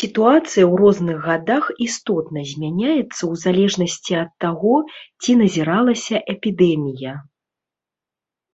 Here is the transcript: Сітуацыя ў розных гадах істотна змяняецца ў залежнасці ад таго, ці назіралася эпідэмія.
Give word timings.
Сітуацыя 0.00 0.64
ў 0.66 0.74
розных 0.82 1.16
гадах 1.24 1.64
істотна 1.86 2.40
змяняецца 2.52 3.00
ў 3.00 3.40
залежнасці 3.46 4.12
ад 4.22 4.30
таго, 4.48 4.74
ці 5.26 5.30
назіралася 5.42 6.16
эпідэмія. 6.36 7.12